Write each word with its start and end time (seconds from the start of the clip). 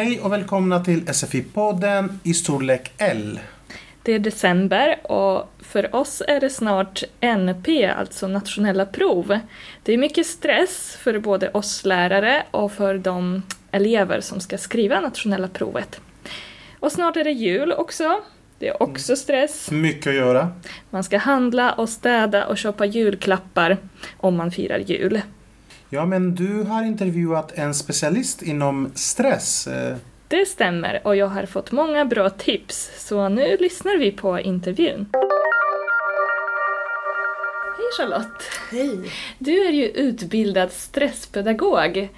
Hej 0.00 0.20
och 0.20 0.32
välkomna 0.32 0.84
till 0.84 1.04
SFI-podden 1.06 2.18
i 2.22 2.34
storlek 2.34 2.92
L. 2.98 3.40
Det 4.02 4.12
är 4.12 4.18
december 4.18 5.12
och 5.12 5.52
för 5.58 5.96
oss 5.96 6.22
är 6.28 6.40
det 6.40 6.50
snart 6.50 7.02
NP, 7.20 7.86
alltså 7.86 8.28
nationella 8.28 8.86
prov. 8.86 9.38
Det 9.82 9.92
är 9.92 9.98
mycket 9.98 10.26
stress 10.26 10.96
för 11.00 11.18
både 11.18 11.50
oss 11.50 11.84
lärare 11.84 12.42
och 12.50 12.72
för 12.72 12.98
de 12.98 13.42
elever 13.70 14.20
som 14.20 14.40
ska 14.40 14.58
skriva 14.58 15.00
nationella 15.00 15.48
provet. 15.48 16.00
Och 16.78 16.92
snart 16.92 17.16
är 17.16 17.24
det 17.24 17.32
jul 17.32 17.72
också. 17.72 18.20
Det 18.58 18.68
är 18.68 18.82
också 18.82 19.16
stress. 19.16 19.70
Mycket 19.70 20.06
att 20.06 20.14
göra. 20.14 20.48
Man 20.90 21.04
ska 21.04 21.18
handla 21.18 21.72
och 21.72 21.88
städa 21.88 22.46
och 22.46 22.58
köpa 22.58 22.84
julklappar 22.84 23.76
om 24.16 24.36
man 24.36 24.50
firar 24.50 24.78
jul. 24.78 25.20
Ja, 25.90 26.06
men 26.06 26.34
du 26.34 26.62
har 26.62 26.82
intervjuat 26.84 27.52
en 27.54 27.74
specialist 27.74 28.42
inom 28.42 28.90
stress. 28.94 29.66
Eh, 29.66 29.96
Det 30.28 30.46
stämmer 30.46 31.00
och 31.04 31.16
jag 31.16 31.26
har 31.26 31.46
fått 31.46 31.72
många 31.72 32.04
bra 32.04 32.30
tips, 32.30 32.90
så 33.08 33.28
nu 33.28 33.56
lyssnar 33.56 33.98
vi 33.98 34.12
på 34.12 34.40
intervjun. 34.40 35.06
Hej 37.76 37.86
Charlotte! 37.98 38.42
Hej! 38.70 39.12
Du 39.38 39.66
är 39.66 39.72
ju 39.72 39.86
utbildad 39.88 40.72
stresspedagog. 40.72 42.08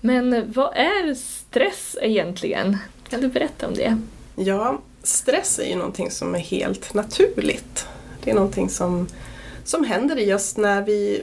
Men 0.00 0.52
vad 0.52 0.76
är 0.76 1.14
stress 1.14 1.96
egentligen? 2.02 2.76
Kan 3.08 3.20
du 3.20 3.28
berätta 3.28 3.66
om 3.66 3.74
det? 3.74 3.98
Ja, 4.36 4.78
stress 5.02 5.58
är 5.58 5.68
ju 5.68 5.76
någonting 5.76 6.10
som 6.10 6.34
är 6.34 6.38
helt 6.38 6.94
naturligt. 6.94 7.86
Det 8.24 8.30
är 8.30 8.34
någonting 8.34 8.68
som, 8.68 9.08
som 9.64 9.84
händer 9.84 10.18
i 10.18 10.32
oss 10.34 10.56
när 10.56 10.82
vi 10.82 11.22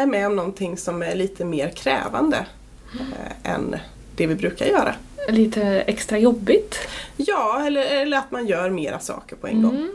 är 0.00 0.06
med 0.06 0.26
om 0.26 0.36
någonting 0.36 0.76
som 0.76 1.02
är 1.02 1.14
lite 1.14 1.44
mer 1.44 1.68
krävande 1.70 2.46
eh, 3.00 3.52
än 3.52 3.76
det 4.16 4.26
vi 4.26 4.34
brukar 4.34 4.66
göra. 4.66 4.94
Lite 5.28 5.62
extra 5.62 6.18
jobbigt. 6.18 6.78
Ja, 7.16 7.62
eller, 7.66 7.82
eller 7.82 8.18
att 8.18 8.30
man 8.30 8.46
gör 8.46 8.70
mera 8.70 8.98
saker 8.98 9.36
på 9.36 9.46
en 9.46 9.62
gång. 9.62 9.76
Mm. 9.76 9.90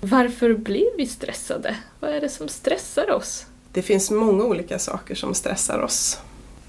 Varför 0.00 0.54
blir 0.54 0.96
vi 0.96 1.06
stressade? 1.06 1.76
Vad 2.00 2.10
är 2.10 2.20
det 2.20 2.28
som 2.28 2.48
stressar 2.48 3.10
oss? 3.10 3.46
Det 3.72 3.82
finns 3.82 4.10
många 4.10 4.44
olika 4.44 4.78
saker 4.78 5.14
som 5.14 5.34
stressar 5.34 5.78
oss. 5.78 6.18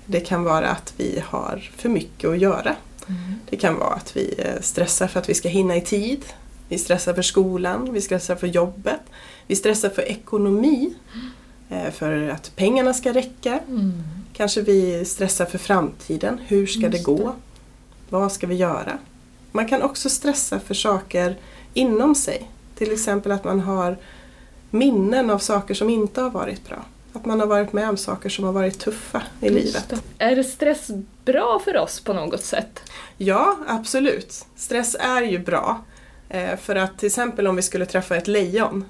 Det 0.05 0.19
kan 0.19 0.43
vara 0.43 0.67
att 0.67 0.93
vi 0.97 1.23
har 1.25 1.71
för 1.77 1.89
mycket 1.89 2.29
att 2.29 2.39
göra. 2.39 2.75
Det 3.49 3.57
kan 3.57 3.75
vara 3.79 3.93
att 3.93 4.17
vi 4.17 4.33
eh, 4.37 4.61
stressar 4.61 5.07
för 5.07 5.19
att 5.19 5.29
vi 5.29 5.33
ska 5.33 5.49
hinna 5.49 5.75
i 5.75 5.81
tid. 5.81 6.25
Vi 6.69 6.77
stressar 6.77 7.13
för 7.13 7.21
skolan, 7.21 7.93
vi 7.93 8.01
stressar 8.01 8.35
för 8.35 8.47
jobbet. 8.47 8.99
Vi 9.47 9.55
stressar 9.55 9.89
för 9.89 10.01
ekonomi. 10.01 10.93
eh, 11.13 11.19
För 11.91 12.29
att 12.29 12.55
pengarna 12.55 12.93
ska 12.93 13.13
räcka. 13.13 13.59
Mm. 13.67 14.03
Kanske 14.33 14.61
vi 14.61 15.05
stressar 15.05 15.45
för 15.45 15.57
framtiden. 15.57 16.39
Hur 16.47 16.67
ska 16.67 16.79
Just 16.79 16.91
det 16.91 16.97
det. 16.97 17.03
gå? 17.03 17.35
Vad 18.09 18.31
ska 18.31 18.47
vi 18.47 18.55
göra? 18.55 18.97
Man 19.51 19.67
kan 19.67 19.81
också 19.81 20.09
stressa 20.09 20.59
för 20.59 20.73
saker 20.73 21.35
inom 21.73 22.15
sig. 22.15 22.51
Till 22.75 22.93
exempel 22.93 23.31
att 23.31 23.43
man 23.43 23.59
har 23.59 23.97
minnen 24.69 25.29
av 25.29 25.39
saker 25.39 25.73
som 25.73 25.89
inte 25.89 26.21
har 26.21 26.29
varit 26.29 26.67
bra. 26.67 26.77
Att 27.13 27.25
man 27.25 27.39
har 27.39 27.47
varit 27.47 27.73
med 27.73 27.89
om 27.89 27.97
saker 27.97 28.29
som 28.29 28.45
har 28.45 28.51
varit 28.51 28.79
tuffa 28.79 29.23
i 29.41 29.49
livet. 29.49 29.65
Just 29.65 29.89
det. 29.89 29.97
Är 30.17 30.35
det 30.35 30.43
stress 30.43 30.87
bra 31.25 31.61
för 31.65 31.77
oss 31.77 31.99
på 31.99 32.13
något 32.13 32.43
sätt? 32.43 32.79
Ja, 33.17 33.57
absolut. 33.67 34.45
Stress 34.55 34.95
är 34.99 35.21
ju 35.21 35.39
bra. 35.39 35.83
Eh, 36.29 36.57
för 36.57 36.75
att 36.75 36.99
till 36.99 37.07
exempel 37.07 37.47
om 37.47 37.55
vi 37.55 37.61
skulle 37.61 37.85
träffa 37.85 38.15
ett 38.17 38.27
lejon 38.27 38.77
eh, 38.81 38.85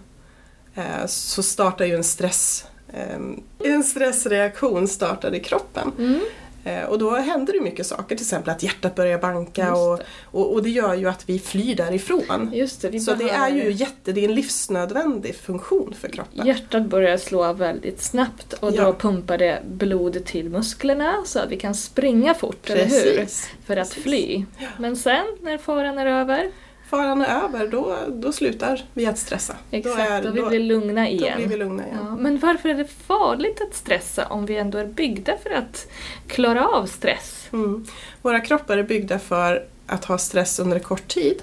så 1.07 1.43
startar 1.43 1.85
ju 1.85 1.95
en 1.95 2.03
stress 2.03 2.65
eh, 2.93 3.71
en 3.73 3.83
stressreaktion 3.83 4.87
startar 4.87 5.35
i 5.35 5.39
kroppen. 5.39 5.91
Mm. 5.97 6.19
Eh, 6.63 6.83
och 6.83 6.99
då 6.99 7.15
händer 7.15 7.53
det 7.53 7.61
mycket 7.61 7.85
saker, 7.85 8.15
till 8.15 8.23
exempel 8.23 8.49
att 8.49 8.63
hjärtat 8.63 8.95
börjar 8.95 9.19
banka 9.19 9.73
och, 9.75 9.99
och, 10.23 10.53
och 10.53 10.63
det 10.63 10.69
gör 10.69 10.93
ju 10.93 11.09
att 11.09 11.29
vi 11.29 11.39
flyr 11.39 11.75
därifrån. 11.75 12.51
Just 12.53 12.81
det, 12.81 12.99
Så 12.99 13.13
det 13.15 13.29
är 13.29 13.49
ju 13.49 13.71
jätte, 13.71 14.11
det 14.11 14.21
är 14.25 14.29
en 14.29 14.35
livsnödvändig 14.35 15.35
funktion 15.35 15.93
för 15.99 16.07
kroppen. 16.07 16.45
Hjärtat 16.47 16.85
börjar 16.85 17.17
slå 17.17 17.53
väldigt 17.53 18.01
snabbt 18.01 18.53
och 18.53 18.71
Ja. 18.75 18.83
då 18.83 18.93
pumpar 18.93 19.37
det 19.37 19.61
blod 19.67 20.25
till 20.25 20.49
musklerna 20.49 21.23
så 21.25 21.39
att 21.39 21.49
vi 21.49 21.57
kan 21.57 21.75
springa 21.75 22.33
fort, 22.33 22.69
eller 22.69 22.85
hur? 22.85 23.17
Precis. 23.17 23.49
För 23.65 23.77
att 23.77 23.89
Precis. 23.89 24.03
fly. 24.03 24.45
Men 24.79 24.95
sen, 24.95 25.25
när 25.41 25.57
faran 25.57 25.97
är 25.99 26.05
över, 26.05 26.51
Faran 26.89 27.21
är 27.21 27.43
över, 27.43 27.67
då, 27.67 27.97
då 28.07 28.31
slutar 28.31 28.85
vi 28.93 29.05
att 29.05 29.17
stressa. 29.17 29.55
exakt, 29.71 29.97
då, 29.97 30.01
är, 30.03 30.23
då, 30.23 30.31
vi 30.31 30.41
då, 30.41 30.49
blir 30.49 30.59
lugna 30.59 31.01
då 31.01 31.07
igen. 31.07 31.37
blir 31.37 31.47
vi 31.47 31.57
lugna 31.57 31.85
igen. 31.85 31.99
Ja, 32.05 32.15
men 32.15 32.39
varför 32.39 32.69
är 32.69 32.73
det 32.73 32.87
farligt 32.87 33.61
att 33.61 33.75
stressa 33.75 34.25
om 34.27 34.45
vi 34.45 34.57
ändå 34.57 34.77
är 34.77 34.85
byggda 34.85 35.33
för 35.43 35.49
att 35.49 35.87
klara 36.27 36.67
av 36.67 36.85
stress? 36.85 37.47
Mm. 37.53 37.85
Våra 38.21 38.39
kroppar 38.39 38.77
är 38.77 38.83
byggda 38.83 39.19
för 39.19 39.65
att 39.87 40.05
ha 40.05 40.17
stress 40.17 40.59
under 40.59 40.79
kort 40.79 41.07
tid 41.07 41.41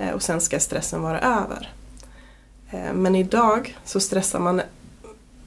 eh, 0.00 0.10
och 0.14 0.22
sen 0.22 0.40
ska 0.40 0.60
stressen 0.60 1.02
vara 1.02 1.20
över. 1.20 1.70
Eh, 2.70 2.92
Men 2.94 3.14
idag 3.16 3.76
så 3.84 4.00
stressar 4.00 4.38
man 4.38 4.62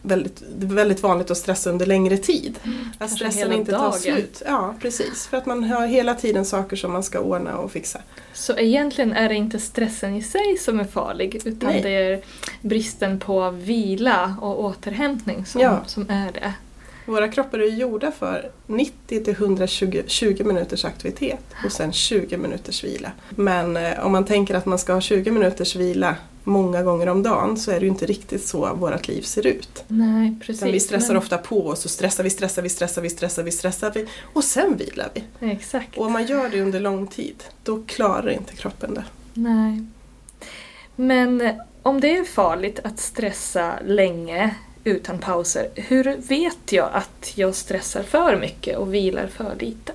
väldigt, 0.07 0.43
det 0.57 0.65
är 0.65 0.69
väldigt 0.69 1.03
vanligt 1.03 1.31
att 1.31 1.37
stressa 1.37 1.69
under 1.69 1.85
längre 1.85 2.17
tid. 2.17 2.57
Att 2.59 2.65
Mm, 2.65 2.79
Kanske 2.99 3.15
stressen 3.17 3.53
inte 3.53 3.71
tar 3.71 3.79
dagen. 3.79 3.93
slut. 3.93 4.41
Ja, 4.45 4.75
precis. 4.81 5.27
För 5.27 5.37
att 5.37 5.45
man 5.45 5.63
har 5.63 5.87
hela 5.87 6.13
tiden 6.13 6.45
saker 6.45 6.75
som 6.75 6.91
man 6.93 7.03
ska 7.03 7.19
ordna 7.19 7.57
och 7.57 7.71
fixa. 7.71 8.01
Så 8.33 8.57
egentligen 8.57 9.13
är 9.13 9.29
det 9.29 9.35
inte 9.35 9.59
stressen 9.59 10.15
i 10.15 10.21
sig 10.23 10.57
som 10.59 10.79
är 10.79 10.83
farlig 10.83 11.35
utan 11.45 11.69
Nej. 11.69 11.81
det 11.81 11.89
är 11.89 12.21
bristen 12.61 13.19
på 13.19 13.49
vila 13.51 14.35
och 14.41 14.63
återhämtning 14.63 15.45
som, 15.45 15.61
Ja. 15.61 15.79
som 15.85 16.09
är 16.09 16.31
det. 16.31 16.53
Våra 17.07 17.27
kroppar 17.27 17.59
är 17.59 17.65
gjorda 17.67 18.11
för 18.11 18.51
90 18.67 19.23
till 19.23 19.33
120 19.33 20.01
20 20.07 20.43
minuters 20.43 20.85
aktivitet 20.85 21.39
och 21.65 21.71
sen 21.71 21.93
20 21.93 22.37
minuters 22.37 22.83
vila. 22.83 23.11
Men 23.29 23.77
eh, 23.77 24.05
om 24.05 24.11
man 24.11 24.25
tänker 24.25 24.55
att 24.55 24.65
man 24.65 24.79
ska 24.79 24.93
ha 24.93 25.01
20 25.01 25.31
minuters 25.31 25.75
vila 25.75 26.15
många 26.47 26.83
gånger 26.83 27.07
om 27.07 27.23
dagen 27.23 27.57
så 27.57 27.71
är 27.71 27.79
det 27.79 27.85
ju 27.85 27.91
inte 27.91 28.05
riktigt 28.05 28.45
så 28.45 28.73
vårt 28.73 29.07
liv 29.07 29.21
ser 29.21 29.47
ut. 29.47 29.83
Nej, 29.87 30.35
precis. 30.39 30.61
Utan 30.61 30.71
vi 30.71 30.79
stressar 30.79 31.07
men- 31.13 31.17
ofta 31.17 31.37
på 31.37 31.67
oss 31.67 31.85
och 31.85 31.91
stressar 31.91 32.23
vi, 32.23 32.29
stressar 32.29 32.61
vi, 32.61 32.69
stressar 32.69 33.01
vi, 33.01 33.09
stressar 33.09 33.43
vi, 33.43 33.51
stressar 33.51 33.91
vi 33.95 34.07
och 34.33 34.43
sen 34.43 34.77
vilar 34.77 35.09
vi. 35.13 35.23
Exakt. 35.51 35.97
Och 35.97 36.05
om 36.05 36.13
man 36.13 36.25
gör 36.25 36.49
det 36.49 36.61
under 36.61 36.79
lång 36.79 37.07
tid, 37.07 37.43
då 37.63 37.83
klarar 37.87 38.29
inte 38.29 38.55
kroppen 38.55 38.93
det. 38.93 39.03
Nej. 39.33 39.85
Men 40.95 41.41
eh, 41.41 41.55
om 41.81 42.01
det 42.01 42.17
är 42.17 42.23
farligt 42.23 42.79
att 42.83 42.99
stressa 42.99 43.73
länge 43.85 44.55
utan 44.83 45.19
pauser, 45.19 45.69
hur 45.75 46.17
vet 46.17 46.71
jag 46.71 46.89
att 46.93 47.31
jag 47.35 47.55
stressar 47.55 48.03
för 48.03 48.37
mycket 48.37 48.77
och 48.77 48.93
vilar 48.93 49.27
för 49.27 49.55
lite? 49.59 49.93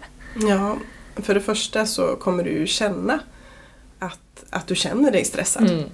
Ja, 0.48 0.76
för 1.16 1.34
det 1.34 1.40
första 1.40 1.86
så 1.86 2.16
kommer 2.16 2.44
du 2.44 2.50
ju 2.50 2.66
känna 2.66 3.20
att, 3.98 4.44
att 4.50 4.66
du 4.66 4.74
känner 4.74 5.10
dig 5.10 5.24
stressad. 5.24 5.70
Mm. 5.70 5.84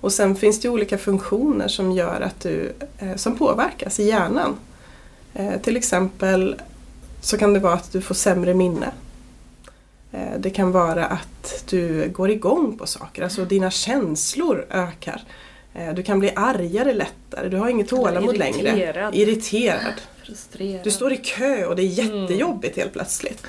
Och 0.00 0.12
sen 0.12 0.36
finns 0.36 0.60
det 0.60 0.68
olika 0.68 0.98
funktioner 0.98 1.68
som 1.68 1.92
gör 1.92 2.20
att 2.20 2.40
du, 2.40 2.72
eh, 2.98 3.16
som 3.16 3.36
påverkas 3.36 4.00
i 4.00 4.04
hjärnan. 4.04 4.56
Eh, 5.34 5.60
till 5.62 5.76
exempel 5.76 6.56
så 7.20 7.38
kan 7.38 7.52
det 7.52 7.60
vara 7.60 7.74
att 7.74 7.92
du 7.92 8.00
får 8.00 8.14
sämre 8.14 8.54
minne. 8.54 8.92
Eh, 10.12 10.38
det 10.38 10.50
kan 10.50 10.72
vara 10.72 11.06
att 11.06 11.64
du 11.68 12.08
går 12.08 12.30
igång 12.30 12.78
på 12.78 12.86
saker, 12.86 13.22
alltså 13.22 13.44
dina 13.44 13.70
känslor 13.70 14.66
ökar. 14.70 15.22
Du 15.94 16.02
kan 16.02 16.18
bli 16.18 16.32
argare 16.36 16.92
lättare, 16.92 17.48
du 17.48 17.56
har 17.56 17.68
inget 17.68 17.88
tålamod 17.88 18.36
längre. 18.36 18.68
irriterad. 18.68 19.14
Irriterad. 19.14 19.94
Frustrerad. 20.24 20.84
Du 20.84 20.90
står 20.90 21.12
i 21.12 21.16
kö 21.16 21.66
och 21.66 21.76
det 21.76 21.82
är 21.82 21.86
jättejobbigt 21.86 22.76
helt 22.76 22.92
plötsligt. 22.92 23.46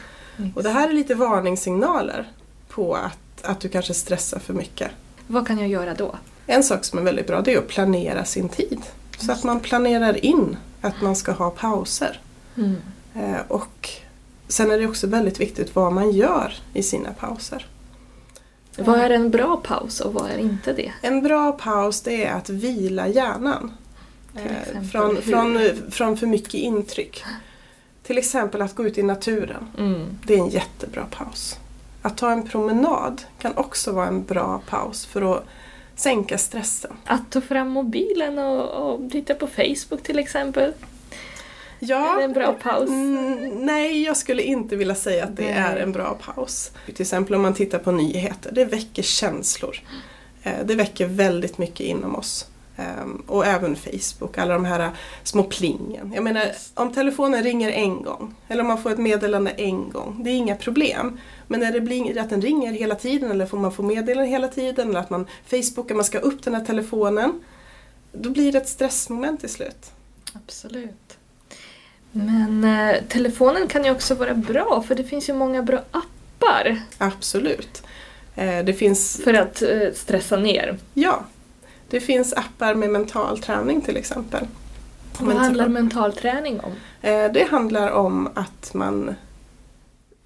Och 0.55 0.63
det 0.63 0.69
här 0.69 0.89
är 0.89 0.93
lite 0.93 1.15
varningssignaler 1.15 2.27
på 2.69 2.95
att, 2.95 3.45
att 3.45 3.59
du 3.59 3.69
kanske 3.69 3.93
stressar 3.93 4.39
för 4.39 4.53
mycket. 4.53 4.91
Vad 5.27 5.47
kan 5.47 5.59
jag 5.59 5.67
göra 5.67 5.93
då? 5.93 6.15
En 6.47 6.63
sak 6.63 6.85
som 6.85 6.99
är 6.99 7.03
väldigt 7.03 7.27
bra 7.27 7.41
det 7.41 7.53
är 7.53 7.57
att 7.57 7.67
planera 7.67 8.25
sin 8.25 8.49
tid. 8.49 8.81
Så 9.17 9.31
att 9.31 9.43
man 9.43 9.59
planerar 9.59 10.25
in 10.25 10.57
att 10.81 11.01
man 11.01 11.15
ska 11.15 11.31
ha 11.31 11.49
pauser. 11.49 12.19
Mm. 12.57 12.75
Eh, 13.15 13.41
och 13.47 13.89
sen 14.47 14.71
är 14.71 14.79
det 14.79 14.87
också 14.87 15.07
väldigt 15.07 15.39
viktigt 15.39 15.75
vad 15.75 15.93
man 15.93 16.11
gör 16.11 16.53
i 16.73 16.83
sina 16.83 17.13
pauser. 17.13 17.67
Vad 18.77 18.99
är 18.99 19.09
en 19.09 19.31
bra 19.31 19.57
paus 19.57 19.99
och 19.99 20.13
vad 20.13 20.29
är 20.29 20.37
inte 20.37 20.73
det? 20.73 20.91
En 21.01 21.23
bra 21.23 21.51
paus 21.51 22.01
det 22.01 22.25
är 22.25 22.33
att 22.33 22.49
vila 22.49 23.07
hjärnan. 23.07 23.71
Eh, 24.35 24.61
exempel 24.61 24.83
från, 24.89 25.15
hur? 25.15 25.21
från, 25.21 25.91
från 25.91 26.17
för 26.17 26.27
mycket 26.27 26.53
intryck. 26.53 27.23
Till 28.03 28.17
exempel 28.17 28.61
att 28.61 28.75
gå 28.75 28.85
ut 28.85 28.97
i 28.97 29.03
naturen. 29.03 29.67
Mm. 29.77 30.17
Det 30.25 30.33
är 30.33 30.37
en 30.37 30.49
jättebra 30.49 31.05
paus. 31.11 31.57
Att 32.01 32.17
ta 32.17 32.31
en 32.31 32.47
promenad 32.47 33.21
kan 33.41 33.57
också 33.57 33.91
vara 33.91 34.07
en 34.07 34.23
bra 34.23 34.61
paus 34.69 35.05
för 35.05 35.35
att 35.35 35.43
sänka 36.01 36.37
stressen. 36.37 36.91
Att 37.05 37.31
ta 37.31 37.41
fram 37.41 37.69
mobilen 37.69 38.39
och, 38.39 38.93
och 38.93 39.11
titta 39.11 39.35
på 39.35 39.47
Facebook 39.47 40.03
till 40.03 40.19
exempel. 40.19 40.73
Ja, 41.79 42.13
Är 42.13 42.17
det 42.17 42.23
en 42.23 42.33
bra 42.33 42.53
paus? 42.53 42.89
Mm, 42.89 43.49
nej, 43.65 44.03
jag 44.03 44.17
skulle 44.17 44.43
inte 44.43 44.75
vilja 44.75 44.95
säga 44.95 45.23
att 45.23 45.35
det 45.37 45.43
Nej. 45.43 45.53
är 45.53 45.77
en 45.77 45.91
bra 45.91 46.17
paus. 46.25 46.71
Till 46.85 47.01
exempel 47.01 47.35
om 47.35 47.41
man 47.41 47.53
tittar 47.53 47.79
på 47.79 47.91
nyheter, 47.91 48.51
det 48.51 48.65
väcker 48.65 49.03
känslor. 49.03 49.77
Eh, 50.43 50.51
Det 50.65 50.75
väcker 50.75 51.05
väldigt 51.05 51.57
mycket 51.57 51.79
inom 51.79 52.15
oss. 52.15 52.47
Ehm, 52.81 53.23
och 53.27 53.45
även 53.45 53.75
Facebook, 53.75 54.37
alla 54.37 54.53
de 54.53 54.65
här 54.65 54.89
små 55.23 55.43
plingen. 55.43 56.11
Jag 56.15 56.23
menar, 56.23 56.43
om 56.73 56.93
telefonen 56.93 57.43
ringer 57.43 57.69
en 57.69 58.03
gång 58.03 58.35
eller 58.47 58.61
om 58.61 58.67
man 58.67 58.81
får 58.81 58.91
ett 58.91 58.97
meddelande 58.97 59.51
en 59.51 59.89
gång, 59.89 60.21
det 60.23 60.29
är 60.29 60.35
inga 60.35 60.55
problem. 60.55 61.19
Men 61.47 61.59
när 61.59 61.71
det 61.71 61.81
blir 61.81 62.19
att 62.19 62.29
den 62.29 62.41
ringer 62.41 62.73
hela 62.73 62.95
tiden 62.95 63.31
eller 63.31 63.45
får 63.45 63.57
man 63.57 63.71
få 63.71 63.83
meddelanden 63.83 64.27
hela 64.27 64.47
tiden 64.47 64.89
eller 64.89 64.99
att 64.99 65.09
man 65.09 65.27
Facebookar, 65.45 65.95
man 65.95 66.05
ska 66.05 66.19
upp 66.19 66.43
den 66.43 66.55
här 66.55 66.65
telefonen, 66.65 67.43
då 68.11 68.29
blir 68.29 68.51
det 68.51 68.57
ett 68.57 68.69
stressmoment 68.69 69.39
till 69.39 69.49
slut. 69.49 69.91
Absolut. 70.33 71.17
Men 72.11 72.63
eh, 72.63 72.95
telefonen 73.09 73.67
kan 73.67 73.85
ju 73.85 73.91
också 73.91 74.15
vara 74.15 74.33
bra 74.33 74.83
för 74.87 74.95
det 74.95 75.03
finns 75.03 75.29
ju 75.29 75.33
många 75.33 75.63
bra 75.63 75.79
appar 75.91 76.81
Absolut. 76.97 77.83
Eh, 78.35 78.63
det 78.65 78.73
finns, 78.73 79.21
för 79.23 79.33
att 79.33 79.61
eh, 79.61 79.93
stressa 79.93 80.37
ner. 80.37 80.77
ja, 80.93 81.25
det 81.91 81.99
finns 81.99 82.33
appar 82.33 82.75
med 82.75 82.89
mental 82.89 83.39
träning 83.39 83.81
till 83.81 83.97
exempel. 83.97 84.47
Vad 85.19 85.27
Men- 85.27 85.37
handlar 85.37 85.67
mental 85.67 86.13
träning 86.13 86.59
om? 86.59 86.71
Eh, 87.01 87.31
Det 87.31 87.47
handlar 87.51 87.91
om 87.91 88.29
att 88.33 88.73
man 88.73 89.15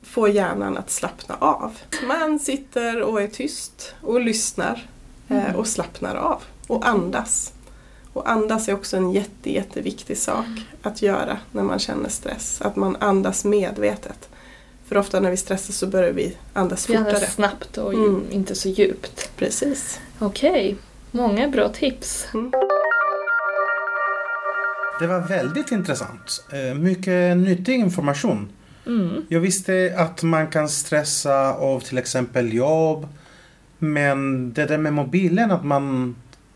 får 0.04 0.30
hjärnan 0.30 0.78
att 0.78 0.92
slappna 0.92 1.36
av. 1.40 1.78
Man 2.08 2.40
sitter 2.40 3.02
och 3.02 3.22
är 3.22 3.28
tyst 3.28 3.94
och 4.02 4.22
lyssnar 4.22 4.88
eh, 5.28 5.44
Mm. 5.46 5.56
och 5.56 5.68
slappnar 5.68 6.16
av 6.16 6.42
och 6.68 6.88
andas. 6.88 7.52
Och 8.14 8.30
andas 8.30 8.68
är 8.68 8.74
också 8.74 8.98
en 8.98 9.12
jätte, 9.12 9.52
jätteviktig 9.54 10.18
sak 10.18 10.46
att 10.82 11.02
göra 11.02 11.38
när 11.52 11.64
man 11.64 11.80
känner 11.80 12.10
stress. 12.10 12.62
Att 12.62 12.76
man 12.76 12.96
andas 13.00 13.46
medvetet. 13.46 14.30
För 14.88 14.98
ofta 14.98 15.20
när 15.20 15.32
vi 15.32 15.38
stressar 15.38 15.74
så 15.74 15.88
börjar 15.88 16.12
vi 16.12 16.38
andas 16.54 16.90
Vi 16.90 16.98
fortare. 16.98 17.16
andas 17.16 17.34
snabbt 17.34 17.78
och 17.78 17.94
Mm. 17.94 18.26
inte 18.32 18.56
så 18.56 18.70
djupt. 18.70 19.30
Precis. 19.38 20.00
Okej, 20.20 20.76
många 21.16 21.48
bra 21.48 21.70
tips. 21.70 22.28
Det 25.00 25.08
var 25.08 25.20
väldigt 25.20 25.72
intressant. 25.72 26.46
Eh, 26.54 26.76
Mycket 26.78 27.38
nyttig 27.38 27.74
information. 27.74 28.50
Mm. 28.88 29.26
Jag 29.30 29.40
visste 29.40 29.94
att 29.98 30.24
man 30.24 30.48
kan 30.48 30.70
stressa 30.70 31.54
av 31.54 31.80
till 31.80 31.98
exempel 31.98 32.54
jobb. 32.54 33.08
Men 33.78 34.54
det 34.54 34.66
där 34.66 34.78
med 34.78 34.94
mobilen, 34.94 35.52
att 35.52 35.66
man 35.66 36.16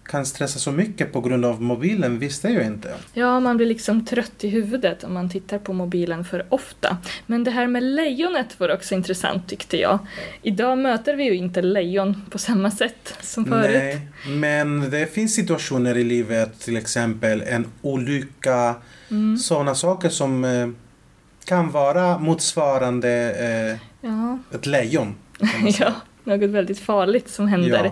kan 0.09 0.25
stressa 0.25 0.59
så 0.59 0.71
mycket 0.71 1.13
på 1.13 1.21
grund 1.21 1.45
av 1.45 1.61
mobilen, 1.61 2.19
visste 2.19 2.49
jag 2.49 2.65
inte. 2.65 2.93
Ja, 3.13 3.39
man 3.39 3.57
blir 3.57 3.67
liksom 3.67 4.05
trött 4.05 4.43
i 4.43 4.47
huvudet 4.49 5.03
om 5.03 5.13
man 5.13 5.29
tittar 5.29 5.57
på 5.59 5.73
mobilen 5.73 6.25
för 6.25 6.45
ofta. 6.49 6.97
Men 7.25 7.43
det 7.43 7.51
här 7.51 7.67
med 7.67 7.83
lejonet 7.83 8.59
var 8.59 8.73
också 8.73 8.95
intressant 8.95 9.49
tyckte 9.49 9.77
jag. 9.77 9.99
Idag 10.41 10.77
möter 10.77 11.15
vi 11.15 11.23
ju 11.23 11.35
inte 11.35 11.61
lejon 11.61 12.21
på 12.29 12.37
samma 12.37 12.71
sätt 12.71 13.15
som 13.21 13.45
förut. 13.45 13.69
Nej, 13.73 14.07
men 14.27 14.89
det 14.89 15.13
finns 15.13 15.35
situationer 15.35 15.97
i 15.97 16.03
livet, 16.03 16.59
till 16.59 16.77
exempel 16.77 17.41
en 17.41 17.65
olycka, 17.81 18.75
Mm. 19.11 19.37
sådana 19.37 19.75
saker 19.75 20.09
som 20.09 20.45
eh, 20.45 20.67
kan 21.45 21.71
vara 21.71 22.17
motsvarande 22.17 23.09
eh, 23.71 23.87
Ja. 24.09 24.39
ett 24.55 24.65
lejon. 24.65 25.15
ja, 25.79 25.93
något 26.23 26.49
väldigt 26.49 26.79
farligt 26.79 27.29
som 27.29 27.47
händer. 27.47 27.83
Ja. 27.85 27.91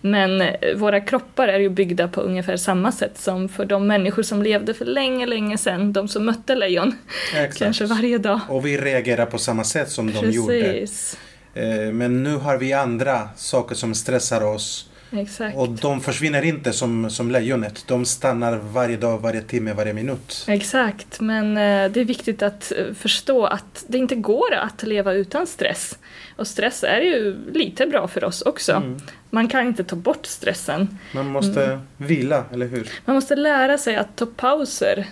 Men 0.00 0.40
eh, 0.40 0.76
våra 0.76 1.00
kroppar 1.00 1.48
är 1.48 1.58
ju 1.58 1.68
byggda 1.68 2.08
på 2.08 2.20
ungefär 2.20 2.56
samma 2.56 2.92
sätt 2.92 3.18
som 3.18 3.48
för 3.48 3.64
de 3.64 3.86
människor 3.86 4.22
som 4.22 4.42
levde 4.42 4.74
för 4.74 4.84
länge, 4.84 5.26
länge 5.26 5.58
sedan. 5.58 5.92
De 5.92 6.08
som 6.08 6.24
mötte 6.24 6.54
lejon, 6.54 6.94
Exakt. 7.34 7.58
kanske 7.58 7.84
varje 7.84 8.18
dag. 8.18 8.40
Och 8.48 8.66
vi 8.66 8.78
reagerar 8.78 9.26
på 9.26 9.38
samma 9.38 9.64
sätt 9.64 9.90
som 9.90 10.12
de 10.12 10.30
gjorde. 10.30 10.62
Precis. 10.62 11.18
Eh, 11.54 11.92
Men 11.92 12.22
nu 12.22 12.36
har 12.36 12.56
vi 12.56 12.72
andra 12.72 13.28
saker 13.36 13.74
som 13.74 13.94
stressar 13.94 14.44
oss. 14.44 14.89
Exakt. 15.12 15.56
Och 15.56 15.68
de 15.68 16.00
försvinner 16.00 16.42
inte 16.42 16.72
som, 16.72 17.10
som 17.10 17.30
lejonet. 17.30 17.84
De 17.86 18.04
stannar 18.04 18.56
varje 18.56 18.96
dag, 18.96 19.18
varje 19.18 19.42
timme, 19.42 19.72
varje 19.72 19.92
minut. 19.92 20.44
Exakt, 20.48 21.20
men 21.20 21.56
eh, 21.56 21.90
det 21.92 22.00
är 22.00 22.04
viktigt 22.04 22.42
att 22.42 22.72
eh, 22.76 22.94
förstå 22.94 23.46
att 23.46 23.84
det 23.88 23.98
inte 23.98 24.14
går 24.14 24.54
att 24.54 24.82
leva 24.82 25.12
utan 25.12 25.46
stress. 25.46 25.98
Och 26.36 26.46
stress 26.46 26.84
är 26.84 27.00
ju 27.00 27.36
lite 27.52 27.86
bra 27.86 28.08
för 28.08 28.24
oss 28.24 28.42
också. 28.42 28.72
Mm. 28.72 28.98
Man 29.30 29.48
kan 29.48 29.66
inte 29.66 29.84
ta 29.84 29.96
bort 29.96 30.26
stressen. 30.26 30.98
Man 31.14 31.26
måste 31.26 31.64
Mm. 31.64 31.80
vila, 31.96 32.44
eller 32.52 32.66
hur? 32.66 32.88
Man 33.04 33.14
måste 33.16 33.36
lära 33.36 33.78
sig 33.78 33.96
att 33.96 34.16
ta 34.16 34.26
pauser 34.26 35.06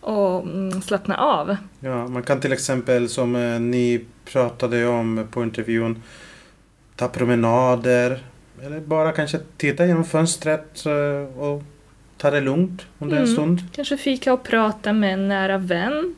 och 0.00 0.42
mm, 0.42 0.82
slappna 0.82 1.16
av. 1.16 1.56
Ja, 1.80 2.06
man 2.08 2.22
kan 2.22 2.40
till 2.40 2.52
exempel 2.52 3.08
som 3.08 3.36
eh, 3.36 3.60
ni 3.60 4.04
pratade 4.32 4.86
om 4.86 5.26
på 5.30 5.42
intervjun 5.42 6.02
ta 6.96 7.08
promenader 7.08 8.22
eller 8.64 8.80
bara 8.80 9.12
kanske 9.12 9.38
titta 9.56 9.86
genom 9.86 10.04
fönstret 10.04 10.86
eh, 10.86 11.38
och 11.38 11.62
ta 12.16 12.30
det 12.30 12.40
lugnt 12.40 12.82
under 12.98 13.16
en 13.16 13.22
Mm. 13.22 13.34
stund. 13.34 13.60
Kanske 13.72 13.96
fika 13.96 14.32
och 14.32 14.42
prata 14.42 14.92
med 14.92 15.12
en 15.14 15.28
nära 15.28 15.58
vän. 15.58 16.14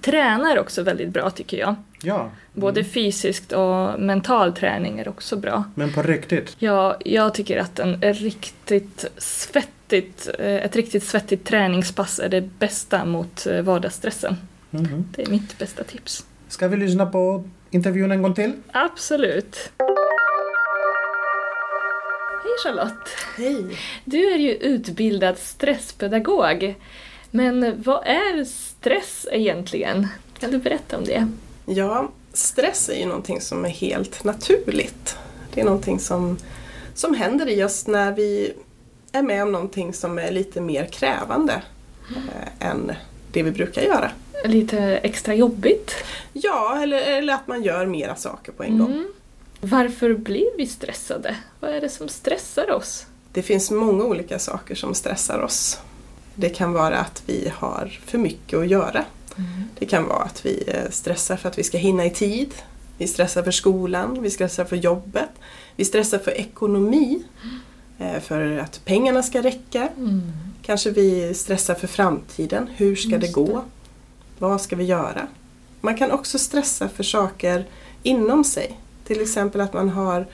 Träna 0.00 0.52
är 0.52 0.58
också 0.58 0.82
väldigt 0.82 1.08
bra 1.08 1.30
tycker 1.30 1.56
jag. 1.58 1.74
Ja, 2.02 2.30
Både 2.52 2.80
mm. 2.80 2.92
fysiskt 2.92 3.52
och 3.52 4.00
mental 4.00 4.52
träning 4.52 4.98
är 4.98 5.08
också 5.08 5.36
bra. 5.36 5.64
men 5.74 5.92
på 5.92 6.02
riktigt. 6.02 6.56
Ja, 6.58 6.96
jag 7.04 7.34
tycker 7.34 7.58
att 7.60 7.78
en 7.78 8.00
riktigt 8.02 9.04
svettigt, 9.18 10.28
eh, 10.38 10.46
ett 10.54 10.76
riktigt 10.76 11.04
svettigt 11.04 11.46
träningspass 11.46 12.18
är 12.18 12.28
det 12.28 12.40
bästa 12.58 13.04
mot 13.04 13.46
eh, 13.46 13.62
vardagsstressen. 13.62 14.36
Mhm. 14.70 15.04
Det 15.16 15.22
är 15.22 15.30
mitt 15.30 15.58
bästa 15.58 15.84
tips. 15.84 16.24
Ska 16.48 16.68
vi 16.68 16.76
lyssna 16.76 17.06
på 17.06 17.44
intervjun 17.70 18.10
en 18.10 18.22
gång 18.22 18.34
till? 18.34 18.52
Absolut. 18.72 19.72
Hej 22.42 22.52
Charlotte! 22.64 23.08
Hej! 23.36 23.78
Du 24.04 24.32
är 24.32 24.38
ju 24.38 24.54
utbildad 24.54 25.38
stresspedagog. 25.38 26.74
Men 27.30 27.82
vad 27.82 28.06
är 28.06 28.44
stress 28.44 29.26
egentligen? 29.32 30.08
Kan 30.38 30.50
du 30.50 30.58
berätta 30.58 30.98
om 30.98 31.04
det? 31.04 31.28
Ja, 31.66 32.10
stress 32.32 32.88
är 32.88 32.98
ju 32.98 33.06
någonting 33.06 33.40
som 33.40 33.64
är 33.64 33.68
helt 33.68 34.24
naturligt. 34.24 35.18
Det 35.54 35.60
är 35.60 35.64
någonting 35.64 35.98
som, 35.98 36.38
som 36.94 37.14
händer 37.14 37.48
i 37.48 37.64
oss 37.64 37.86
när 37.86 38.12
vi 38.12 38.52
är 39.12 39.22
med 39.22 39.42
om 39.42 39.52
någonting 39.52 39.92
som 39.92 40.18
är 40.18 40.30
lite 40.30 40.60
mer 40.60 40.86
krävande 40.86 41.62
eh, 42.16 42.68
än 42.68 42.92
det 43.32 43.42
vi 43.42 43.50
brukar 43.50 43.82
göra. 43.82 44.10
Lite 44.44 44.78
extra 44.82 45.34
jobbigt. 45.34 45.94
Ja, 46.32 46.82
eller, 46.82 46.98
eller 46.98 47.34
att 47.34 47.46
man 47.46 47.62
gör 47.62 47.86
mera 47.86 48.16
saker 48.16 48.52
på 48.52 48.62
en 48.62 48.78
gång. 48.78 49.06
Mm. 49.62 49.70
Varför 49.70 50.14
blir 50.14 50.56
vi 50.56 50.66
stressade? 50.66 51.36
Vad 51.60 51.70
är 51.70 51.80
det 51.80 51.88
som 51.88 52.08
stressar 52.08 52.70
oss? 52.70 53.06
Det 53.32 53.42
finns 53.42 53.70
många 53.70 54.04
olika 54.04 54.38
saker 54.38 54.74
som 54.74 54.94
stressar 54.94 55.38
oss. 55.42 55.78
Det 56.34 56.48
kan 56.48 56.72
vara 56.72 56.98
att 56.98 57.22
vi 57.26 57.52
har 57.56 58.00
för 58.06 58.18
mycket 58.18 58.58
att 58.58 58.68
göra. 58.68 59.04
Det 59.78 59.86
kan 59.86 60.06
vara 60.08 60.22
att 60.22 60.46
vi 60.46 60.64
eh, 60.66 60.90
stressar 60.90 61.36
för 61.36 61.48
att 61.48 61.58
vi 61.58 61.62
ska 61.64 61.78
hinna 61.78 62.04
i 62.04 62.10
tid. 62.10 62.54
Vi 62.98 63.06
stressar 63.06 63.42
för 63.42 63.50
skolan, 63.50 64.22
vi 64.22 64.30
stressar 64.30 64.64
för 64.64 64.76
jobbet. 64.76 65.28
Vi 65.76 65.84
stressar 65.84 66.18
för 66.18 66.30
ekonomi. 66.30 67.22
eh, 67.98 68.20
För 68.20 68.58
att 68.58 68.80
pengarna 68.84 69.22
ska 69.22 69.42
räcka. 69.42 69.88
Mm. 69.96 70.32
Kanske 70.62 70.90
vi 70.90 71.34
stressar 71.34 71.74
för 71.74 71.86
framtiden. 71.86 72.68
Hur 72.76 72.96
ska 72.96 73.08
Just 73.10 73.20
det 73.26 73.32
gå? 73.32 73.46
det. 73.46 73.62
Vad 74.38 74.60
ska 74.60 74.76
vi 74.76 74.84
göra? 74.84 75.26
Man 75.80 75.96
kan 75.96 76.10
också 76.10 76.38
stressa 76.38 76.88
för 76.88 77.02
saker 77.04 77.64
inom 78.02 78.44
sig. 78.44 78.78
Till 79.10 79.22
exempel 79.22 79.60
att 79.60 79.72
man 79.72 79.88
har 79.88 80.26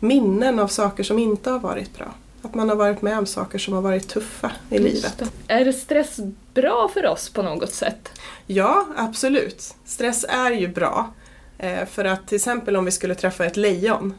minnen 0.00 0.58
av 0.58 0.68
saker 0.68 1.02
som 1.02 1.18
inte 1.18 1.50
har 1.50 1.58
varit 1.58 1.98
bra. 1.98 2.14
Att 2.42 2.54
man 2.54 2.68
har 2.68 2.76
varit 2.76 3.02
med 3.02 3.18
om 3.18 3.26
saker 3.26 3.58
som 3.58 3.74
har 3.74 3.80
varit 3.80 4.08
tuffa 4.08 4.52
i 4.70 4.74
Just 4.78 4.84
livet. 4.94 5.18
det. 5.46 5.52
Är 5.54 5.72
stress 5.72 6.16
bra 6.54 6.90
för 6.94 7.06
oss 7.06 7.30
på 7.30 7.42
något 7.42 7.72
sätt? 7.72 8.08
Ja, 8.46 8.86
absolut. 8.96 9.74
Stress 9.84 10.24
är 10.28 10.50
ju 10.50 10.68
bra. 10.68 11.12
Eh, 11.58 11.86
För 11.86 12.04
att 12.04 12.28
till 12.28 12.36
exempel 12.36 12.76
om 12.76 12.84
vi 12.84 12.90
skulle 12.90 13.14
träffa 13.14 13.44
ett 13.44 13.56
lejon 13.56 14.14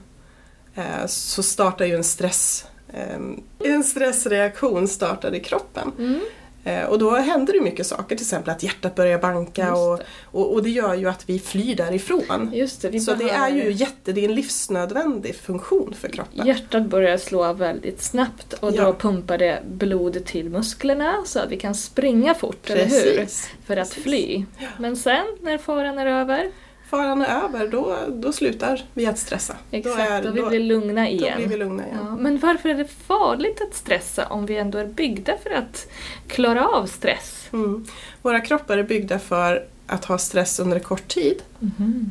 eh, 0.75 1.05
så 1.07 1.43
startar 1.43 1.85
ju 1.85 1.95
en 1.95 2.03
stress 2.03 2.65
eh, 2.93 3.19
en 3.59 3.83
stressreaktion 3.83 4.87
startar 4.87 5.35
i 5.35 5.39
kroppen. 5.39 5.91
Mm. 5.97 6.19
Eh, 6.63 6.83
Och 6.83 6.99
då 6.99 7.15
händer 7.15 7.53
det 7.53 7.61
mycket 7.61 7.87
saker, 7.87 8.15
till 8.15 8.23
exempel 8.23 8.49
att 8.49 8.63
hjärtat 8.63 8.95
börjar 8.95 9.19
banka 9.19 9.61
Just 9.61 9.77
och, 9.77 9.97
det. 9.97 10.03
och, 10.25 10.53
och 10.53 10.63
det 10.63 10.69
gör 10.69 10.93
ju 10.95 11.09
att 11.09 11.29
vi 11.29 11.39
flyr 11.39 11.75
därifrån. 11.75 12.51
Just 12.53 12.81
det, 12.81 12.89
vi 12.89 12.99
Så 12.99 13.13
det 13.13 13.23
är 13.23 13.27
behöver- 13.27 13.55
ju 13.57 13.71
jätte, 13.71 14.11
det 14.11 14.25
är 14.25 14.29
en 14.29 14.35
livsnödvändig 14.35 15.35
funktion 15.35 15.93
för 15.93 16.07
kroppen. 16.09 16.47
Hjärtat 16.47 16.85
börjar 16.85 17.17
slå 17.17 17.53
väldigt 17.53 18.01
snabbt 18.01 18.53
och 18.53 18.71
Ja. 18.75 18.83
då 18.85 18.93
pumpar 18.93 19.37
det 19.37 19.59
blod 19.71 20.25
till 20.25 20.49
musklerna 20.49 21.15
så 21.25 21.39
att 21.39 21.49
vi 21.51 21.57
kan 21.57 21.75
springa 21.75 22.33
fort, 22.33 22.69
eller 22.69 22.85
hur? 22.85 23.15
Precis. 23.17 23.49
För 23.65 23.77
att 23.77 23.87
Precis. 23.89 24.03
fly. 24.03 24.45
Men 24.79 24.95
sen, 24.97 25.25
när 25.41 25.57
faran 25.57 25.99
är 25.99 26.05
över, 26.05 26.51
Faran 26.91 27.21
är 27.21 27.43
över, 27.43 27.67
då, 27.67 27.97
då 28.09 28.31
slutar 28.33 28.83
vi 28.93 29.05
att 29.05 29.19
stressa. 29.19 29.55
exakt, 29.71 29.97
då, 29.97 30.03
är, 30.03 30.21
då, 30.23 30.31
vi 30.31 30.41
då, 30.41 30.49
blir 30.49 30.59
lugna 30.59 31.01
då 31.01 31.07
igen. 31.07 31.37
blir 31.37 31.47
vi 31.47 31.57
lugna 31.57 31.85
igen. 31.85 31.97
Ja, 32.05 32.15
men 32.15 32.39
varför 32.39 32.69
är 32.69 32.75
det 32.75 32.87
farligt 32.87 33.61
att 33.61 33.75
stressa 33.75 34.27
om 34.27 34.45
vi 34.45 34.57
ändå 34.57 34.77
är 34.77 34.85
byggda 34.85 35.33
för 35.43 35.49
att 35.49 35.87
klara 36.27 36.67
av 36.67 36.85
stress? 36.85 37.47
Mm. 37.53 37.85
Våra 38.21 38.41
kroppar 38.41 38.77
är 38.77 38.83
byggda 38.83 39.19
för 39.19 39.65
att 39.87 40.05
ha 40.05 40.17
stress 40.17 40.59
under 40.59 40.77
en 40.77 40.83
kort 40.83 41.07
tid 41.07 41.41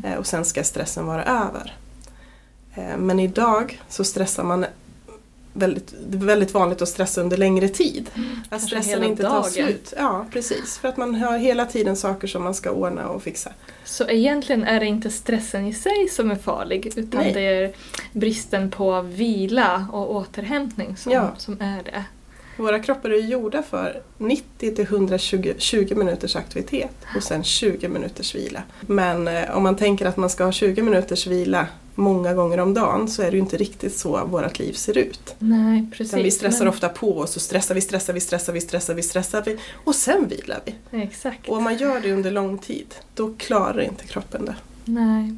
eh, 0.05 0.15
och 0.19 0.27
sen 0.27 0.45
ska 0.45 0.65
stressen 0.65 1.07
vara 1.07 1.25
över. 1.25 1.77
Eh, 2.75 2.97
Men 2.97 3.21
idag 3.21 3.81
så 3.89 4.05
stressar 4.05 4.45
man 4.45 4.67
väldigt, 5.53 5.95
väldigt 6.09 6.55
vanligt 6.55 6.83
att 6.83 6.89
stressa 6.89 7.21
under 7.21 7.37
längre 7.37 7.69
tid. 7.69 8.11
Att 8.15 8.51
Kanske 8.51 8.67
stressen 8.69 9.05
inte 9.05 9.23
tar 9.23 9.31
dagen. 9.31 9.45
slut. 9.51 9.95
Ja, 9.97 10.27
precis. 10.33 10.79
För 10.79 10.89
att 10.89 10.97
man 10.97 11.15
har 11.15 11.39
hela 11.39 11.65
tiden 11.67 11.97
saker 11.97 12.29
som 12.29 12.43
man 12.43 12.55
ska 12.55 12.71
ordna 12.71 13.09
och 13.09 13.23
fixa. 13.23 13.53
Så 13.85 14.09
egentligen 14.09 14.65
är 14.65 14.81
det 14.81 14.87
inte 14.87 15.11
stressen 15.11 15.67
i 15.67 15.73
sig 15.75 16.09
som 16.11 16.31
är 16.31 16.37
farlig 16.37 16.93
utan 16.97 17.21
Nej. 17.21 17.33
det 17.33 17.41
är 17.41 17.73
bristen 18.13 18.71
på 18.71 19.03
vila 19.03 19.87
och 19.93 20.15
återhämtning 20.15 20.97
som, 20.97 21.13
Ja. 21.13 21.31
som 21.39 21.61
är 21.61 21.83
det. 21.83 22.05
Våra 22.57 22.79
kroppar 22.79 23.11
är 23.11 23.17
gjorda 23.19 23.63
för 23.63 24.03
90 24.19 24.75
till 24.75 24.85
120 24.85 25.53
20 25.59 25.95
minuters 25.95 26.37
aktivitet 26.37 26.91
och 27.17 27.23
sen 27.23 27.45
20 27.45 27.89
minuters 27.89 28.35
vila. 28.35 28.63
Men 28.81 29.29
eh, 29.29 29.57
om 29.57 29.63
man 29.63 29.77
tänker 29.77 30.07
att 30.07 30.17
man 30.17 30.31
ska 30.31 30.45
ha 30.45 30.53
20 30.53 30.83
minuters 30.83 31.27
vila 31.27 31.67
många 32.01 32.35
gånger 32.35 32.59
om 32.61 32.75
dagen 32.75 33.09
så 33.09 33.23
är 33.23 33.31
det 33.31 33.37
ju 33.37 33.43
inte 33.43 33.57
riktigt 33.57 33.97
så 33.97 34.25
vårt 34.25 34.59
liv 34.59 34.73
ser 34.73 34.99
ut. 34.99 35.35
Nej, 35.39 35.89
precis. 35.91 36.13
Utan 36.13 36.23
vi 36.23 36.31
stressar 36.31 36.65
men- 36.65 36.69
ofta 36.75 36.89
på 36.89 37.19
oss 37.19 37.37
och 37.37 37.43
stressar 37.43 37.75
vi, 37.75 37.81
stressar 37.81 38.13
vi, 38.13 38.21
stressar 38.21 38.53
vi, 38.53 38.61
stressar 38.61 38.95
vi, 38.95 39.03
stressar 39.03 39.43
vi 39.47 39.59
och 39.85 39.95
sen 39.95 40.29
vilar 40.29 40.61
vi. 40.65 40.75
Exakt. 41.03 41.49
Och 41.49 41.57
om 41.57 41.65
man 41.65 41.77
gör 41.77 42.01
det 42.01 42.13
under 42.13 42.31
lång 42.31 42.59
tid, 42.59 42.95
då 43.15 43.35
klarar 43.39 43.81
inte 43.81 44.07
kroppen 44.07 44.45
det. 44.45 44.55
Nej. 44.85 45.37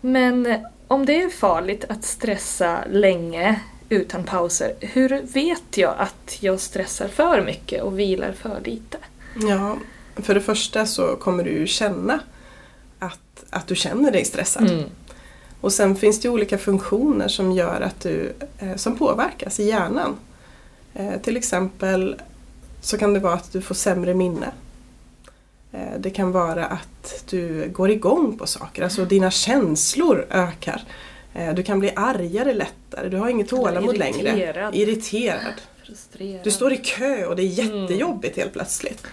Men 0.00 0.46
eh, 0.46 0.60
om 0.88 1.06
det 1.06 1.22
är 1.22 1.28
farligt 1.28 1.84
att 1.88 2.04
stressa 2.04 2.84
länge 2.90 3.60
utan 3.88 4.24
pauser, 4.24 4.74
hur 4.80 5.22
vet 5.22 5.76
jag 5.76 5.94
att 5.98 6.36
jag 6.42 6.60
stressar 6.60 7.08
för 7.08 7.42
mycket 7.42 7.82
och 7.82 7.98
vilar 7.98 8.32
för 8.32 8.60
lite? 8.64 8.98
Ja, 9.48 9.76
för 10.16 10.34
det 10.34 10.40
första 10.40 10.86
så 10.86 11.16
kommer 11.16 11.44
du 11.44 11.50
ju 11.50 11.66
känna 11.66 12.20
att, 12.98 13.44
att 13.50 13.66
du 13.66 13.74
känner 13.74 14.10
dig 14.10 14.24
stressad. 14.24 14.70
Mm. 14.70 14.84
Och 15.64 15.72
sen 15.72 15.96
finns 15.96 16.20
det 16.20 16.28
olika 16.28 16.58
funktioner 16.58 17.28
som 17.28 17.52
gör 17.52 17.80
att 17.80 18.00
du, 18.00 18.32
eh, 18.58 18.76
som 18.76 18.98
påverkas 18.98 19.60
i 19.60 19.64
hjärnan. 19.64 20.16
Eh, 20.94 21.20
till 21.22 21.36
exempel 21.36 22.16
så 22.80 22.98
kan 22.98 23.14
det 23.14 23.20
vara 23.20 23.34
att 23.34 23.52
du 23.52 23.60
får 23.60 23.74
sämre 23.74 24.14
minne. 24.14 24.50
Eh, 25.72 25.98
det 25.98 26.10
kan 26.10 26.32
vara 26.32 26.66
att 26.66 27.24
du 27.30 27.68
går 27.72 27.90
igång 27.90 28.38
på 28.38 28.46
saker, 28.46 28.82
alltså 28.82 29.04
dina 29.04 29.30
känslor 29.30 30.26
ökar. 30.30 30.82
Du 31.54 31.62
kan 31.62 31.80
bli 31.80 31.92
argare 31.96 32.54
lättare, 32.54 33.08
du 33.08 33.16
har 33.16 33.28
inget 33.28 33.48
tålamod 33.48 33.98
längre. 33.98 34.28
irriterad. 34.28 34.74
Irriterad. 34.74 35.54
Frustrerad. 35.86 36.44
Du 36.44 36.50
står 36.50 36.72
i 36.72 36.76
kö 36.76 37.26
och 37.26 37.36
det 37.36 37.42
är 37.42 37.46
jättejobbigt 37.46 38.36
helt 38.36 38.52
plötsligt. 38.52 39.06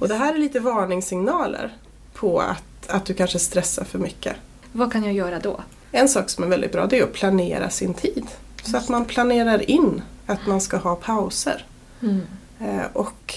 Och 0.00 0.08
det 0.08 0.14
här 0.14 0.34
är 0.34 0.38
lite 0.38 0.60
varningssignaler 0.60 1.70
på 2.14 2.40
att, 2.40 2.88
att 2.90 3.04
du 3.04 3.14
kanske 3.14 3.38
stressar 3.38 3.84
för 3.84 3.98
mycket. 3.98 4.36
Vad 4.72 4.92
kan 4.92 5.04
jag 5.04 5.12
göra 5.12 5.38
då? 5.38 5.60
En 5.92 6.08
sak 6.08 6.30
som 6.30 6.44
är 6.44 6.48
väldigt 6.48 6.72
bra 6.72 6.86
det 6.86 6.98
är 6.98 7.02
att 7.02 7.12
planera 7.12 7.70
sin 7.70 7.94
tid. 7.94 8.26
Så 8.62 8.76
att 8.76 8.88
man 8.88 9.04
planerar 9.04 9.70
in 9.70 10.02
att 10.26 10.46
man 10.46 10.60
ska 10.60 10.76
ha 10.76 10.96
pauser. 10.96 11.66
Mm. 12.02 12.20
Eh, 12.60 12.86
och 12.92 13.34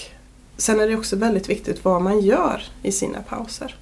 sen 0.56 0.80
är 0.80 0.88
det 0.88 0.96
också 0.96 1.16
väldigt 1.16 1.48
viktigt 1.48 1.84
vad 1.84 2.02
man 2.02 2.20
gör 2.20 2.62
i 2.82 2.92
sina 2.92 3.22
pauser. 3.22 3.76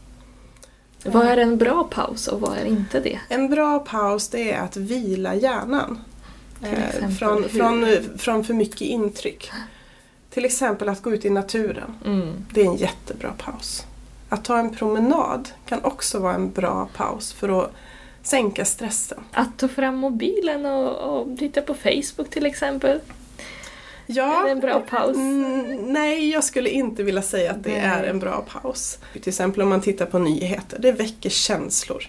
Vad 1.05 1.26
är 1.26 1.37
en 1.37 1.59
bra 1.59 1.85
paus 1.85 2.29
och 2.29 2.41
vad 2.41 2.59
är 2.59 2.64
inte 2.64 3.00
det? 3.00 3.21
En 3.29 3.50
bra 3.50 3.79
paus 3.79 4.29
det 4.29 4.52
är 4.52 4.61
att 4.61 4.76
vila 4.76 5.35
hjärnan. 5.35 5.99
Eh, 6.62 6.88
exempel 6.88 7.11
från, 7.12 7.43
hur? 7.85 8.02
från, 8.02 8.19
från 8.19 8.45
för 8.45 8.55
mycket 8.55 8.81
intryck. 8.81 9.50
Till 10.31 10.45
exempel 10.45 10.88
att 10.88 11.02
gå 11.02 11.12
ut 11.12 11.25
i 11.25 11.31
naturen. 11.31 11.95
Mm. 12.05 12.45
Det 12.50 12.61
är 12.61 12.67
en 12.67 12.76
jättebra 12.76 13.33
paus. 13.38 13.85
Att 14.29 14.45
ta 14.45 14.59
en 14.59 14.75
promenad 14.75 15.49
kan 15.67 15.85
också 15.85 16.19
vara 16.19 16.35
en 16.35 16.50
bra 16.50 16.88
paus 16.97 17.33
för 17.33 17.62
att 17.62 17.73
sänka 18.23 18.64
stressen. 18.64 19.21
Att 19.33 19.59
ta 19.59 19.69
fram 19.69 19.97
mobilen 19.97 20.67
och, 20.67 20.97
och 21.21 21.38
titta 21.38 21.61
på 21.62 21.75
Facebook 21.75 22.31
till 22.31 22.47
exempel. 22.47 23.00
Ja, 24.07 24.41
Är 24.41 24.45
det 24.45 24.50
en 24.50 24.61
bra 24.61 24.81
paus? 24.81 25.17
Mm, 25.17 25.76
nej, 25.93 26.31
jag 26.31 26.45
skulle 26.45 26.71
inte 26.71 27.02
vilja 27.02 27.23
säga 27.23 27.50
att 27.50 27.64
det 27.64 27.71
Nej. 27.71 27.81
är 27.81 28.05
en 28.05 28.19
bra 28.19 28.45
paus. 28.52 28.99
Till 29.12 29.29
exempel 29.29 29.62
om 29.62 29.69
man 29.69 29.81
tittar 29.81 30.07
på 30.07 30.19
nyheter, 30.19 30.79
det 30.79 30.93
väcker 30.93 31.31
känslor. 31.31 32.05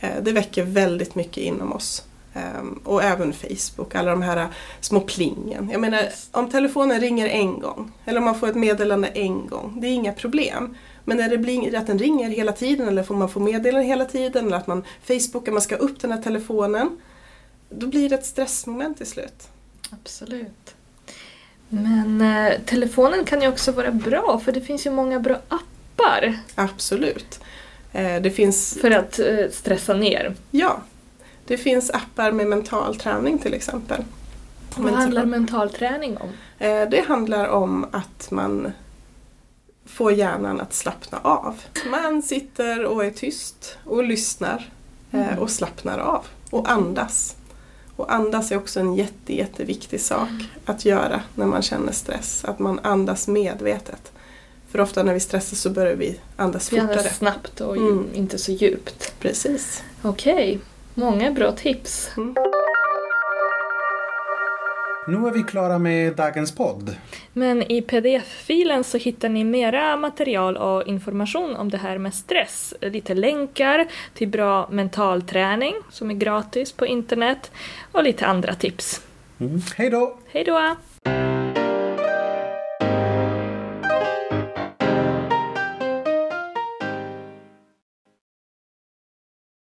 Eh, 0.00 0.10
Det 0.22 0.32
väcker 0.32 0.62
väldigt 0.62 1.14
mycket 1.14 1.36
inom 1.44 1.72
oss. 1.72 2.04
Ehm, 2.34 2.80
Och 2.84 3.02
även 3.02 3.32
Facebook, 3.32 3.94
alla 3.94 4.10
de 4.10 4.22
här 4.22 4.46
små 4.80 5.00
plingen. 5.00 5.68
Jag 5.72 5.80
menar, 5.80 6.02
om 6.30 6.50
telefonen 6.50 7.00
ringer 7.00 7.28
en 7.28 7.60
gång, 7.60 7.92
eller 8.04 8.18
om 8.18 8.24
man 8.24 8.34
får 8.38 8.48
ett 8.48 8.54
meddelande 8.56 9.08
en 9.08 9.46
gång, 9.46 9.78
det 9.80 9.86
är 9.86 9.92
inga 9.92 10.12
problem. 10.12 10.76
Men 11.04 11.16
när 11.16 11.28
det 11.28 11.38
blir 11.38 11.76
att 11.76 11.86
den 11.86 11.98
ringer 11.98 12.30
hela 12.30 12.52
tiden, 12.52 12.88
eller 12.88 13.02
får 13.02 13.14
man 13.14 13.28
få 13.28 13.40
meddelanden 13.40 13.84
hela 13.88 14.04
tiden, 14.04 14.46
eller 14.46 14.56
att 14.56 14.66
man 14.66 14.84
Facebookar, 15.02 15.52
man 15.52 15.62
ska 15.62 15.76
upp 15.76 16.00
den 16.00 16.12
här 16.12 16.22
telefonen, 16.22 17.00
då 17.68 17.86
blir 17.86 18.08
det 18.08 18.14
ett 18.14 18.26
stressmoment 18.26 18.96
till 18.96 19.06
slut. 19.06 19.48
Absolut. 19.90 20.74
Men 21.68 22.20
eh, 22.20 22.52
telefonen 22.66 23.24
kan 23.24 23.42
ju 23.42 23.48
också 23.48 23.72
vara 23.72 23.90
bra 23.90 24.40
för 24.44 24.52
det 24.52 24.60
finns 24.60 24.86
ju 24.86 24.90
många 24.90 25.20
bra 25.20 25.36
appar 25.48 26.38
Absolut. 26.54 27.40
Eh, 27.92 28.22
Det 28.22 28.30
finns 28.30 28.78
för 28.80 28.90
att 28.90 29.18
eh, 29.18 29.48
stressa 29.50 29.94
ner. 29.94 30.34
Ja, 30.50 30.82
det 31.46 31.56
finns 31.56 31.90
appar 31.90 32.32
med 32.32 32.46
mental 32.46 32.96
träning 32.96 33.38
till 33.38 33.54
exempel. 33.54 34.04
Vad 34.76 34.92
handlar 34.92 35.24
mental 35.24 35.70
träning 35.70 36.16
om? 36.16 36.28
Eh, 36.58 36.88
Det 36.88 37.04
handlar 37.08 37.48
om 37.48 37.86
att 37.92 38.30
man 38.30 38.72
får 39.86 40.12
hjärnan 40.12 40.60
att 40.60 40.74
slappna 40.74 41.18
av. 41.22 41.60
Man 41.90 42.22
sitter 42.22 42.84
och 42.84 43.04
är 43.04 43.10
tyst 43.10 43.76
och 43.84 44.04
lyssnar 44.04 44.70
eh, 45.12 45.28
Mm. 45.28 45.38
och 45.38 45.50
slappnar 45.50 45.98
av 45.98 46.24
och 46.50 46.70
andas. 46.70 47.36
Och 47.96 48.12
andas 48.14 48.52
är 48.52 48.56
också 48.56 48.80
en 48.80 48.94
jätte, 48.94 49.34
jätteviktig 49.36 50.00
sak 50.00 50.28
att 50.64 50.84
göra 50.84 51.20
när 51.34 51.46
man 51.46 51.62
känner 51.62 51.92
stress. 51.92 52.44
Att 52.44 52.58
man 52.58 52.78
andas 52.82 53.28
medvetet. 53.28 54.12
För 54.70 54.80
ofta 54.80 55.02
när 55.02 55.14
vi 55.14 55.20
stressar 55.20 55.56
så 55.56 55.70
börjar 55.70 55.94
vi 55.96 56.20
andas 56.36 56.72
Vi 56.72 56.80
fortare. 56.80 56.98
andas 56.98 57.16
snabbt 57.16 57.60
och 57.60 57.76
Mm. 57.76 58.08
inte 58.14 58.38
så 58.38 58.52
djupt. 58.52 59.14
Precis. 59.18 59.82
Okej, 60.02 60.60
många 60.94 61.30
bra 61.30 61.52
tips. 61.52 62.10
Nu 65.06 65.26
är 65.26 65.30
vi 65.30 65.42
klara 65.42 65.78
med 65.78 66.16
dagens 66.16 66.54
podd. 66.54 66.96
Men 67.32 67.62
i 67.62 67.82
pdf-filen 67.82 68.84
så 68.84 68.98
hittar 68.98 69.28
ni 69.28 69.44
mera 69.44 69.96
material 69.96 70.56
och 70.56 70.86
information 70.86 71.56
om 71.56 71.70
det 71.70 71.78
här 71.78 71.98
med 71.98 72.14
stress. 72.14 72.74
Lite 72.80 73.14
länkar 73.14 73.86
till 74.14 74.28
bra 74.28 74.68
mentalträning 74.70 75.74
som 75.90 76.10
är 76.10 76.14
gratis 76.14 76.72
på 76.72 76.86
internet 76.86 77.50
och 77.92 78.04
lite 78.04 78.26
andra 78.26 78.54
tips. 78.54 79.02
Mm. 79.40 79.60
Hej 79.76 79.90
då! 79.90 80.16
Hej 80.32 80.44
då! 80.44 80.76